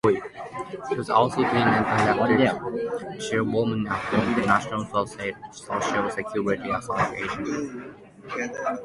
[0.89, 7.93] She has also been an elected Chairwoman at the International Social Security Association.